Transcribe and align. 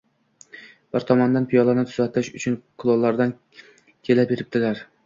Bir 0.95 1.05
tomondan 1.09 1.45
piyolani 1.51 1.85
tuzatish 1.91 2.33
uchun 2.41 2.59
kulollar 2.85 3.23
kela 3.39 4.29
beribdilar 4.35 4.85